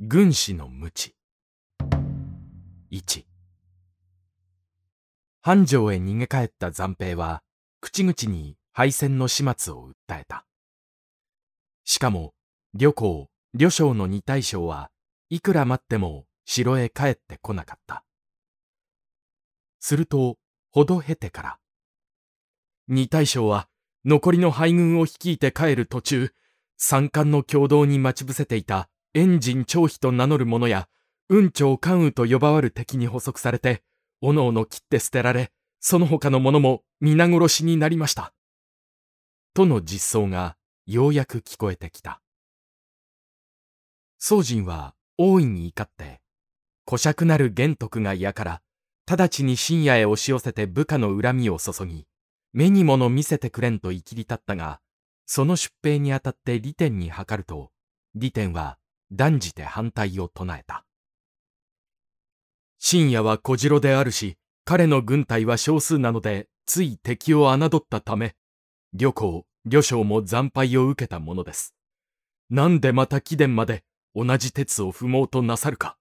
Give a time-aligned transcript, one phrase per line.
[0.00, 1.16] 軍師の無知。
[2.92, 3.24] 1
[5.40, 7.42] 繁盛へ逃げ帰った残兵は
[7.80, 10.46] 口々に敗戦の始末を訴えた。
[11.82, 12.32] しかも
[12.74, 14.92] 旅行旅将の二大将は
[15.30, 18.04] いくら待っても城へ帰ってこなかった。
[19.80, 20.36] すると
[20.70, 21.58] ほど経てから
[22.86, 23.66] 二大将は
[24.04, 26.30] 残りの敗軍を率いて帰る途中
[26.76, 28.88] 山間の共同に待ち伏せていた
[29.18, 30.86] エンジン長飛と名乗る者や
[31.28, 33.82] 雲長関羽と呼ばわる敵に捕捉されて
[34.20, 35.50] おのおの切って捨てられ
[35.80, 38.32] その他の者も皆殺しになりました。
[39.54, 42.20] との実相がようやく聞こえてきた。
[44.20, 46.20] 宗人は大いに怒って
[46.84, 48.62] 小尺なる玄徳が嫌から
[49.04, 52.06] 直ちに深夜へ押し寄せて部下の恨みを注ぎ
[52.52, 54.80] 目に物見せてくれんとい切り立ったが
[55.26, 57.72] その出兵にあたって利天に諮ると
[58.14, 58.78] 利天は
[59.10, 60.84] 断じて反対を唱えた。
[62.78, 68.36] 深夜は小次郎であるし彼の軍隊は少数なのでつい敵を侮ったため
[68.92, 71.74] 旅行旅将も惨敗を受けたものです。
[72.50, 75.96] なんでまた貴殿まで同じ鉄を踏もうとなさるか。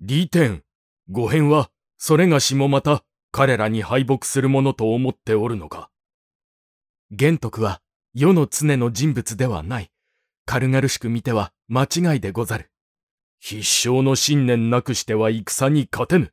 [0.00, 0.62] 利天
[1.08, 5.90] 御返はそれがしもまた彼らに敗北するものと思っておるのか。
[7.10, 7.80] 玄徳は
[8.14, 9.90] 世の常の人物ではない。
[10.46, 12.70] 軽々しく見ては間違いでござる。
[13.40, 16.32] 必勝の信念なくしては戦に勝てぬ。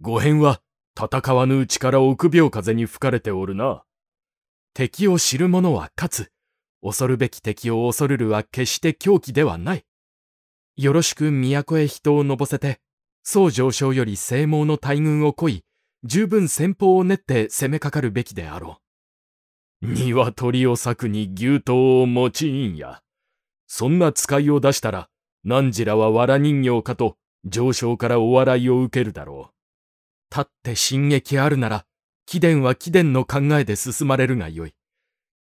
[0.00, 0.60] 御返は
[0.96, 3.84] 戦わぬうちから臆病風に吹かれておるな。
[4.74, 6.32] 敵を知る者は勝つ。
[6.82, 9.84] 恐るべき敵を恐るるは決して狂気ではない。
[10.76, 12.80] よろしく都へ人をのぼせて
[13.22, 15.64] 総上昇より正猛の大軍を恋い。
[16.04, 18.80] 十分先方を練って攻めかかるべきであろ
[19.82, 19.86] う。
[19.86, 23.00] 鶏を裂くに牛刀を用いんや。
[23.74, 25.08] そんな使いを出したら
[25.44, 29.54] 何らは藁人形かと上昇からお笑いを受けるだろう。
[30.30, 31.86] 立って進撃あるなら、
[32.26, 34.74] 貴殿は貴殿の考えで進まれるがよい。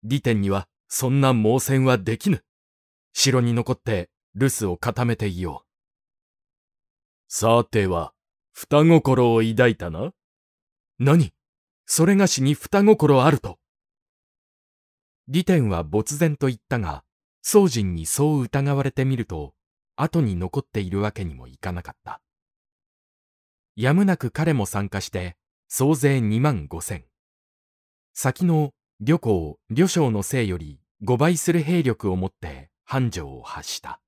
[0.04, 2.44] 利天にはそんな猛戦はできぬ。
[3.14, 5.68] 城に残って留守を固めていよう。
[7.28, 8.14] さては、
[8.54, 10.14] 二心を抱いたな
[11.00, 11.34] 何？
[11.88, 13.58] それがしに二心あると。
[15.28, 17.04] 利天は没然と言ったが、
[17.42, 19.54] 宗人にそう疑われてみると、
[19.96, 22.22] 後に残っているわけにもいかなかった。
[23.76, 27.06] やむなく彼も参加して、総勢2万5千。
[28.14, 34.02] 先の旅行、旅将のせいより5倍する兵力を持って繁盛を発した。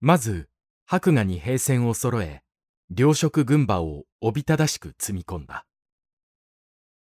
[0.00, 0.50] まず、
[0.84, 2.42] 白河に兵線を揃え、
[2.90, 5.64] 両職軍馬をおびただしく積み込んだ。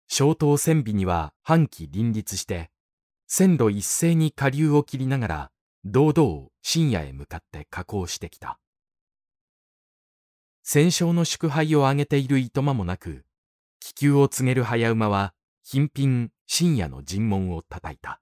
[0.07, 2.69] 小東戦備には半旗林立して、
[3.27, 5.51] 線路一斉に下流を切りながら
[5.85, 8.59] 堂々深夜へ向かって下校してきた。
[10.63, 13.25] 戦勝の祝杯をあげているいとまもなく、
[13.81, 18.21] 気球を告げる早馬は頻頻深夜の尋問を叩いた。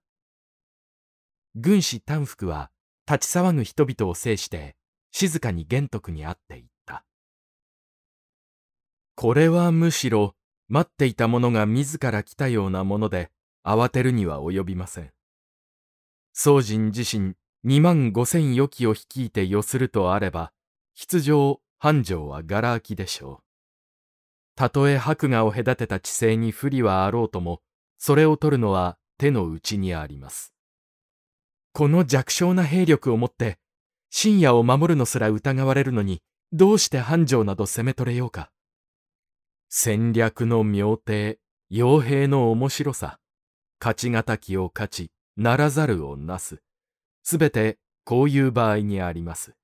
[1.55, 2.71] 軍師丹福は
[3.07, 4.75] 立ち騒ぐ人々を制して
[5.11, 7.05] 静かに玄徳に会っていった。
[9.15, 10.33] これはむしろ
[10.67, 13.29] 待っていた者が自ら来たようなもので
[13.63, 15.11] 慌てるには及びません。
[16.33, 17.35] 宗人自身
[17.65, 20.51] 2万5千余機を率いて寄するとあれば、
[20.93, 23.43] 必定繁盛は柄空きでしょう。
[24.55, 27.61] たとえ白河を隔てた地勢に不利はあろうとも、
[27.97, 30.53] それを取るのは手の内にあります。
[31.73, 33.57] この弱小な兵力をもって、
[34.09, 36.21] 深夜を守るのすら疑われるのに、
[36.51, 38.51] どうして繁盛など攻め取れようか。
[39.69, 41.39] 戦略の妙定、
[41.71, 43.19] 傭兵の面白さ、
[43.81, 46.61] 勝ちがたきを勝ち、ならざるをなす。
[47.23, 49.55] すべてこういう場合にあります。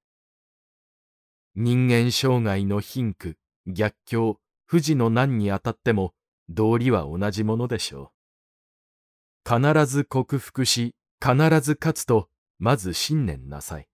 [1.56, 6.16] 人間生涯の貧苦、逆境、不治の難にあたっても
[6.50, 8.12] 道理は同じものでしょ
[9.46, 9.60] う。
[9.60, 13.88] 必ず克服し、必ず勝つと、まず信念なさい。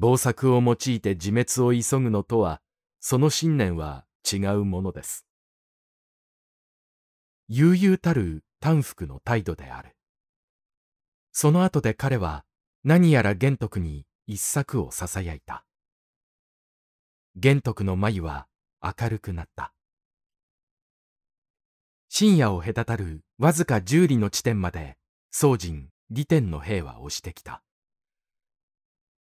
[0.00, 2.60] 謀策を用いて自滅を急ぐのとは、
[3.00, 5.26] その信念は違うものです。
[7.48, 9.96] 悠々たる短服の態度である。
[11.32, 12.44] その後で彼は
[12.84, 15.64] 何やら玄徳に一作を囁いた。
[17.34, 18.46] 玄徳の眉は
[18.80, 19.72] 明るくなった。
[22.08, 24.96] 深夜を隔たるわずか十里の地点まで
[25.32, 27.64] 宗人利天の兵は押してきた。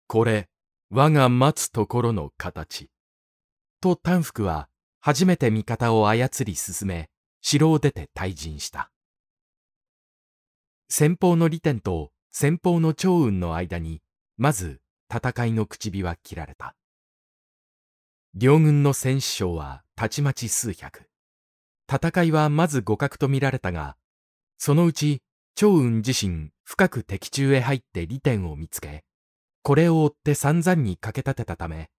[0.05, 0.49] これ、
[0.91, 2.91] 我が待つところの形。
[3.79, 7.09] と丹福は初めて味方を操り進め、
[7.41, 8.91] 城を出て退陣した。
[10.93, 14.01] 先方の利天と先方の長雲の間に、
[14.35, 16.75] まず戦いの口火は切られた。
[18.35, 21.07] 両軍の戦死傷はたちまち数百。
[21.89, 23.95] 戦いはまず互角と見られたが、
[24.57, 25.21] そのうち
[25.55, 29.05] 趙雲自身深く敵中へ入って利点を見つけ、
[29.63, 31.89] これを追って散々に駆け立てたため、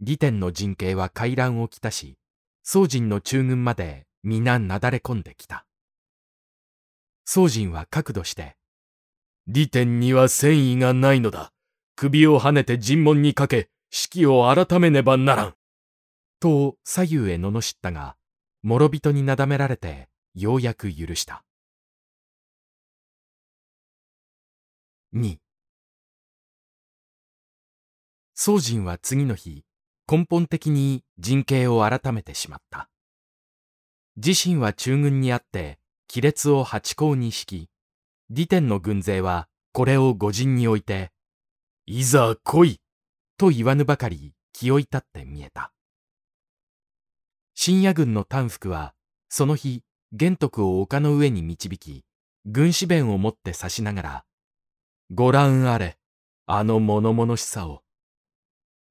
[0.00, 2.16] 利点の陣形は回覧をきたし、
[2.62, 5.65] 宋人の中軍まで皆なだれ込んできた。
[7.28, 8.56] 宋人は角度して、
[9.48, 11.52] 利点には戦意がないのだ。
[11.96, 15.54] 首をはねて尋問にかけ、指揮を改めねばならん。
[16.38, 18.16] と左右へ罵ったが、
[18.62, 21.42] 諸人になだめられて、ようやく許した。
[25.14, 25.38] 2
[28.34, 29.64] 宋人は次の日、
[30.08, 32.88] 根本的に陣形を改めてしまった。
[34.16, 37.70] 自身は中軍にあって、亀裂を八甲に敷き、
[38.30, 41.12] 利天の軍勢はこれを五陣に置いて、
[41.86, 42.80] いざ来い
[43.36, 45.72] と言わぬばかり気を至って見えた。
[47.54, 48.94] 深夜軍の丹福は、
[49.28, 49.82] その日、
[50.12, 52.04] 玄徳を丘の上に導き、
[52.44, 54.24] 軍師弁を持って指しながら、
[55.12, 55.98] ご覧あれ、
[56.46, 57.82] あの物々しさを。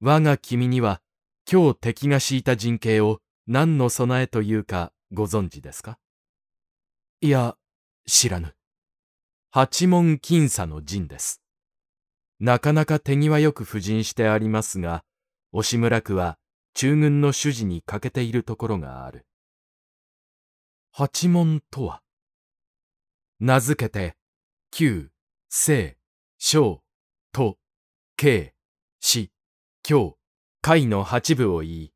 [0.00, 1.00] 我が君には、
[1.50, 5.98] 今日敵が敷いた陣形を何の備えというかご存知ですか？
[7.22, 7.56] いや、
[8.06, 8.54] 知らぬ。
[9.50, 11.40] 八門僅差の陣です。
[12.40, 15.02] なかなか手際よく布陣してありますが、
[15.52, 16.36] 押村区は
[16.74, 19.26] 中軍の主事に欠けているところがある。
[20.92, 22.02] 八門とは
[23.40, 24.14] 名付けて、
[24.70, 25.08] 旧、
[25.48, 25.96] 清、
[26.36, 26.82] 小、
[27.32, 27.56] 都、
[28.18, 28.52] 慶、
[29.00, 29.30] 死、
[29.82, 30.18] 京、
[30.60, 31.92] 海の八部を言い、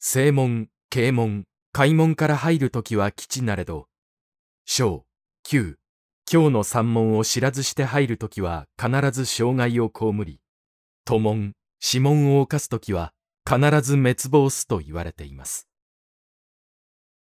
[0.00, 3.88] 正門、啓門、開門から入るときは基地なれど、
[4.76, 5.04] 小、
[5.44, 5.76] 旧、
[6.26, 10.40] 京の三門を知らずして入るときは必ず障害を被り、
[11.04, 13.12] 都門、死門を犯すときは
[13.48, 15.68] 必ず滅亡すと言われています。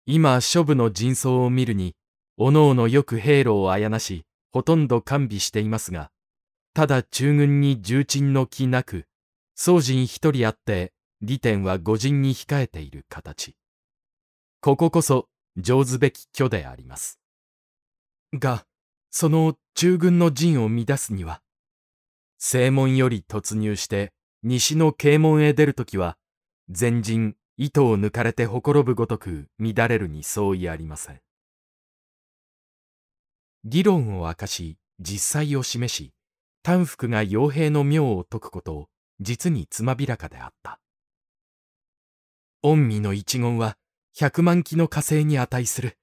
[0.06, 1.96] 今、諸部の陣争を見るに、
[2.37, 6.12] おのおのよく兵路をあやなし、ほとんど完備していますが、
[6.72, 9.06] ただ中軍に重鎮の気なく、
[9.56, 13.56] 宗人一人あって、利点は五陣に控えている形。
[14.60, 17.20] こここそ、上ずべき虚であります。
[18.32, 18.65] が、
[19.11, 21.43] その中軍の陣を乱すには、
[22.38, 24.12] 正門より突入して
[24.43, 26.17] 西の啓門へ出るときは、
[26.69, 31.21] 前陣、糸を抜かれてほころぶごとく乱れるに相違ありません。
[33.65, 36.12] 理論を明かし、実際を示し、
[36.62, 38.88] 丹福が傭兵の妙を解くことを
[39.19, 40.81] 実につまびらかであった。
[42.62, 43.77] 御身の一言は
[44.15, 45.99] 百万機の火星に値する。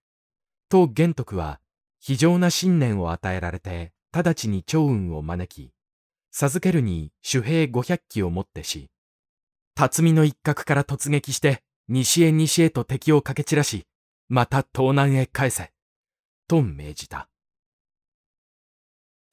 [0.69, 1.59] と玄徳は
[2.07, 5.73] 非常な信念を与えられて直ちに趙雲を招き、
[6.31, 8.89] 授けるに主兵五百機をもってし、
[9.75, 13.87] 辰巳の一角から突撃して、西へ西へと敵を駆け散らし、
[14.29, 15.73] また東南へ返せ、
[16.47, 17.27] と命じた。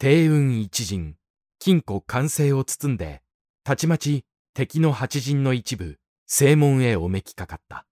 [0.00, 1.14] 帝雲一陣、
[1.60, 3.22] 金庫完成を包んで、
[3.62, 7.86] たちまち敵の八陣の一部、正門へおめきかかった。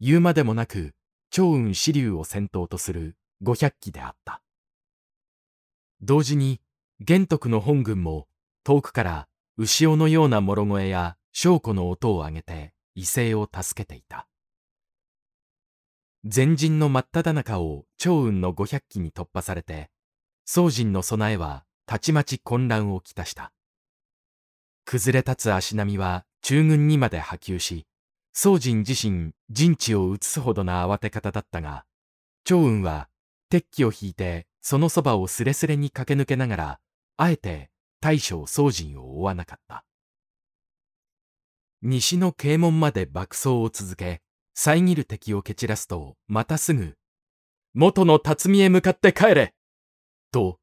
[0.00, 0.96] 言うまでもなく、
[1.32, 4.42] 趙雲支流を先頭とする五百機であった。
[6.02, 6.60] 同時に、
[7.00, 8.28] 玄徳の本軍も
[8.62, 14.28] 遠くから牛尾のような諸声や証拠の音を上げて威勢を助けていた。
[16.24, 19.90] 前陣の真っ只中を趙雲の五百機に突破されて、
[20.46, 23.52] 宋人の備えはたちまち混乱をきたした。
[24.86, 27.86] 崩れ立つ足並みは中軍にまで波及し、
[28.32, 31.84] 宋人自身陣地を移すほどな慌て方だったが、
[32.44, 33.08] 趙雲は
[33.54, 36.80] 鉄器を引いてそのそばをすれすれに駆け抜けながら
[37.16, 37.70] あえて
[38.00, 39.84] 大将宗人を追わなかった。
[41.80, 44.22] 西の啓門まで爆走を続け、
[44.54, 46.96] 遮る敵を蹴散らすと、またすぐ、
[47.74, 49.54] 元の辰巳へ向かって帰れ
[50.32, 50.58] と、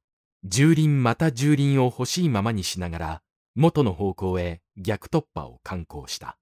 [0.45, 3.21] 蹂躙また蹂躙を欲しいままにしながら、
[3.55, 6.37] 元の方向へ逆突破を敢行した。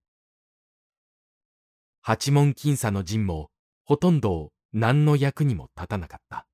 [2.02, 3.52] 八門僅差の陣も、
[3.86, 6.46] ほとんど何の役にも立たなかった。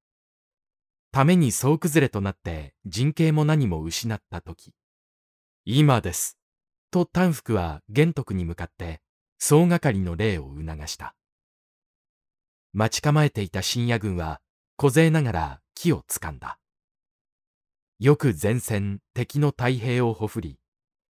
[1.11, 4.73] ために総崩れとなって人形も何も失った時、
[5.65, 6.37] 今です。
[6.91, 9.01] と丹福は玄徳に向かって
[9.39, 11.15] 総がかりの礼を促した。
[12.73, 14.41] 待ち構えていた深夜軍は
[14.77, 16.59] 小勢ながら木を掴んだ。
[17.99, 20.59] よく前線敵の太平をほふり、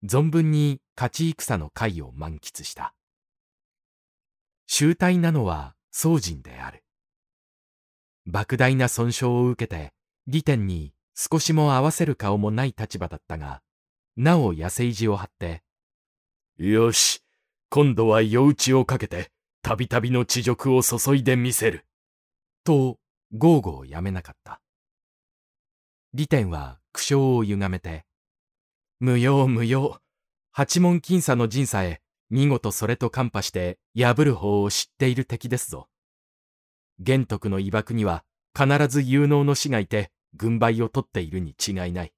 [0.05, 2.95] 存分に勝ち戦の会を満喫した。
[4.67, 6.83] 集大なのは宗人である。
[8.27, 9.93] 莫大な損傷を受けて、
[10.27, 13.63] 利点に少しも合わせる顔もない立場だったが、
[14.17, 15.63] なお痩せ意地を張って、
[16.59, 17.23] よし、
[17.71, 19.31] 今度は夜打ちをかけて、
[19.63, 21.87] たびたびの地辱を注いでみせる。
[22.65, 22.99] と、
[23.33, 24.61] ゴーゴーやめなかった。
[26.13, 28.05] 利天は苦笑を歪めて、
[28.99, 30.01] 無用無用、
[30.53, 35.89] 八門僅差の陣さえ、見事それとカンパして破る方を知っている敵ですぞ。
[37.01, 42.13] 玄徳の威爆には必ず有能の死がいて軍配を取っているに違いない。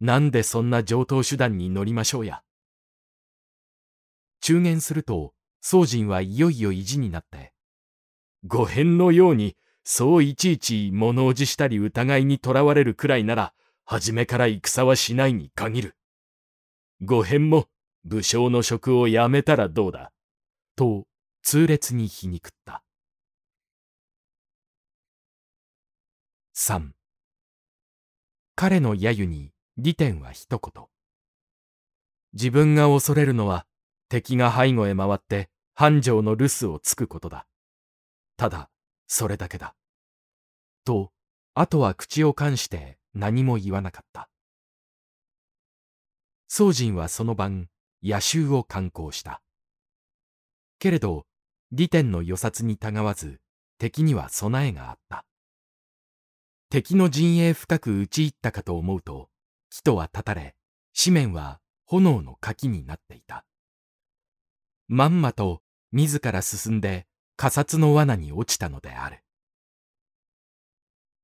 [0.00, 2.42] なんでそんな上等手段に乗りましょうや。
[4.40, 7.52] 中言すると、宗人はいよいよ意地になって、
[8.46, 13.52] 御変のように、そういちいち物おじしたり疑いにとらわれるくらいなら、
[13.84, 15.96] 初めから戦はしないに限る。
[17.00, 17.68] 御変も
[18.04, 20.12] 武将の職を辞めたらどうだ。
[20.76, 21.06] と、
[21.42, 22.84] 痛烈に皮肉った。
[26.60, 26.90] 3
[28.56, 30.86] 彼の揶揄に利天は一言。
[32.32, 33.64] 自分が恐れるのは
[34.08, 37.46] 敵が背後へ回って繁盛の留守をつくことだ。
[38.36, 38.70] ただ、
[39.06, 39.76] それだけだ。
[40.84, 41.12] と、
[41.54, 44.28] あとは口を関して何も言わなかった。
[46.48, 47.68] 宗人はその晩、
[48.02, 49.42] 野襲を観光した。
[50.80, 51.24] けれど、
[51.70, 53.40] 利天の与殺にたがわず、
[53.78, 55.27] 敵には備えがあった。
[56.70, 59.30] 敵の陣営深く打ち入ったかと思うと、
[59.70, 60.54] 木とは断たれ、
[60.94, 63.46] 紙面は炎の柿になっていた。
[64.86, 67.06] まんまと自ら進んで
[67.36, 69.24] 仮殺の罠に落ちたのである。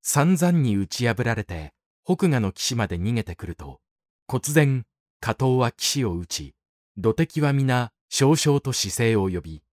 [0.01, 1.73] 散々に打ち破られて
[2.03, 3.81] 北河の岸まで逃げてくると、
[4.25, 4.85] 忽然、
[5.19, 6.55] 加藤は岸を打ち、
[6.97, 9.63] 土敵は皆少々と姿勢を呼び、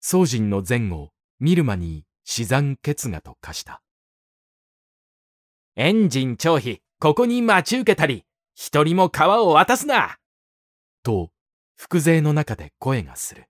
[0.00, 3.82] 宗人の前後、見る間に死産決がと化した。
[5.82, 10.18] エンジン張飛、ここに待ち受けたり、一人も川を渡すな
[11.02, 11.30] と、
[11.78, 13.46] 腹勢の中で声がする。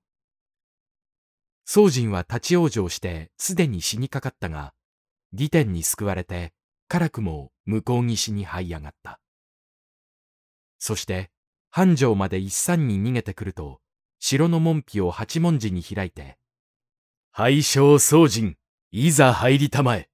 [1.66, 4.74] 宗人は立ち往生してすでに死にかかったが、
[5.32, 6.52] 義天に救われて、
[6.86, 9.18] 辛くも向こう岸に這い上がった。
[10.78, 11.32] そして、
[11.68, 13.80] 繁盛まで一山に逃げてくると、
[14.20, 16.38] 城の門扉を八文字に開いて、
[17.32, 18.54] 敗将宗人、
[18.92, 20.09] いざ入りたまえ。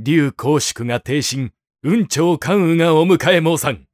[0.00, 1.52] 竜公祝が帝臣、
[1.82, 3.88] 雲長関羽がお迎え申さん。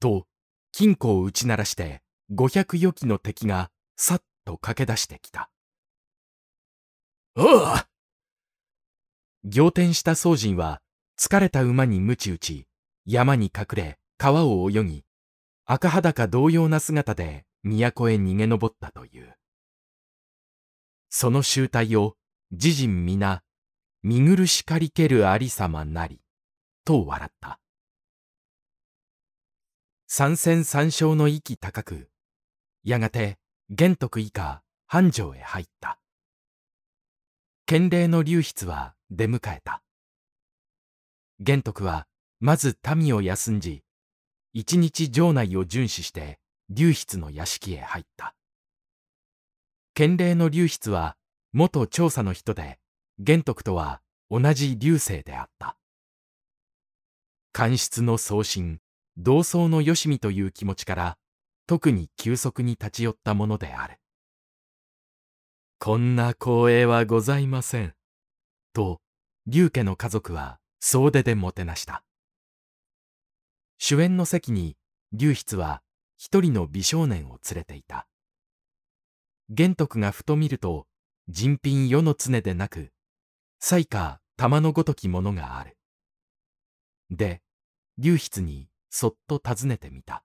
[0.00, 0.26] と、
[0.72, 2.00] 金庫を打ち鳴らして、
[2.30, 5.50] 五百余機の敵がさっと駆け出してきた。
[7.36, 7.74] おう
[9.44, 10.80] 仰天した宗人は、
[11.20, 12.66] 疲れた馬に鞭打ち、
[13.04, 15.04] 山に隠れ、川を泳ぎ、
[15.66, 19.34] 赤裸同様な姿で都へ逃げ登ったという。
[21.10, 22.16] その集体を、
[22.50, 23.42] 自陣皆
[24.04, 26.20] 見苦しかりけるありさまなり、
[26.84, 27.60] と笑った。
[30.08, 32.10] 三戦三勝の息高く、
[32.82, 33.38] やがて
[33.70, 36.00] 玄徳以下繁盛へ入った。
[37.64, 39.82] 建礼の流筆は出迎えた。
[41.38, 42.08] 玄徳は
[42.40, 43.84] まず民を休んじ、
[44.52, 48.34] 一日城内を巡視して流筆の屋敷へ入った。
[49.94, 51.16] 建礼の流筆は
[51.52, 52.80] 元調査の人で、
[53.18, 54.00] 玄徳とは
[54.30, 55.76] 同じ流星であった。
[57.52, 58.80] 官室の送信、
[59.18, 61.18] 同窓のよしみという気持ちから、
[61.66, 63.98] 特に急速に立ち寄ったものである。
[65.78, 67.94] こんな光栄はございません。
[68.72, 69.00] と、
[69.46, 72.04] 龍家の家族は総出でもてなした。
[73.78, 74.76] 主演の席に、
[75.12, 75.82] 龍筆は
[76.16, 78.06] 一人の美少年を連れていた。
[79.50, 80.86] 玄徳がふと見ると、
[81.28, 82.92] 人品世の常でなく、
[83.64, 85.76] 彩花玉のごときものがある。
[87.12, 87.42] で、
[87.96, 90.24] 流筆にそっと尋ねてみた。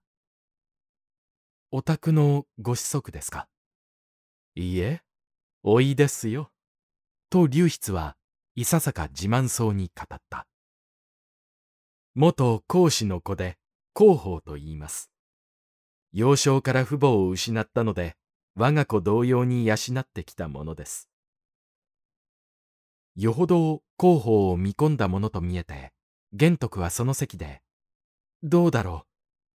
[1.70, 3.46] お宅のご子息ですか？
[4.56, 5.02] いいえ、
[5.62, 6.50] おいですよ。
[7.30, 8.16] と流筆は
[8.56, 10.48] いささか自慢そうに語った。
[12.16, 13.56] 元講師の子で
[13.96, 15.12] 広報と言います。
[16.12, 18.16] 幼少から父母を失ったので、
[18.56, 21.07] 我が子同様に養ってきたものです。
[23.20, 25.92] よほど広報を見込んだものと見えて、
[26.32, 27.62] 玄徳はその席で、
[28.44, 29.06] どうだろ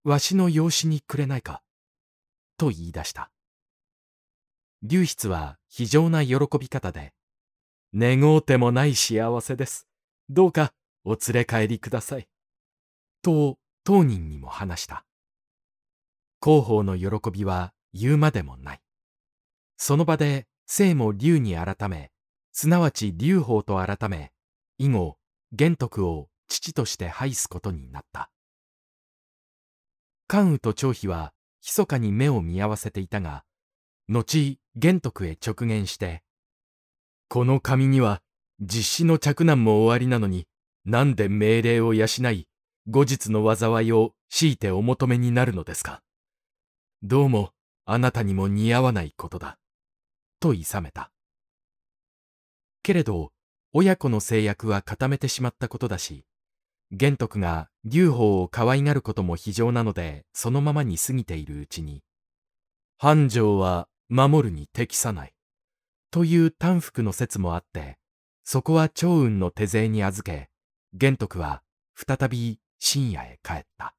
[0.05, 1.63] う、わしの養子にくれないか、
[2.57, 3.31] と言い出した。
[4.83, 7.13] 流筆は非常な喜び方で、
[7.95, 9.87] 願うてもない幸せです。
[10.29, 10.73] どうか
[11.05, 12.27] お連れ帰りください。
[13.23, 15.05] と当人にも話した。
[16.43, 18.81] 広報の喜びは言うまでもない。
[19.77, 22.12] その場で姓も竜に改め、
[22.53, 24.31] すなわち劉邦と改め、
[24.79, 25.17] 以後、
[25.53, 28.31] 玄徳を父として拝すことになった。
[30.27, 31.33] 関羽と張飛は
[31.63, 33.45] 密かに目を見合わせていたが、
[34.09, 36.23] 後、玄徳へ直言して、
[37.29, 38.21] この紙には
[38.61, 40.47] 実施の着難も終わりなのに、
[40.85, 42.49] なんで命令を養い、
[42.89, 46.03] 後日の災いを強いてお求めになるのですか。
[47.03, 47.53] どうも、
[47.85, 49.59] あなたにも似合わないことだ。
[50.41, 51.12] と諌めた。
[52.83, 53.33] けれど、
[53.73, 56.25] 親子の制約は固めてしまったことだし、
[56.91, 62.03] 玄徳が牛宝を可愛がることも非常なので、そのままに過ぎているうちに、
[62.99, 65.35] 繁盛は守るに適さない。
[66.11, 67.99] という短服の説もあって、
[68.45, 70.51] そこは長雲の手勢に預け、
[70.93, 71.63] 玄徳は
[71.97, 73.95] 再び深夜へ帰った。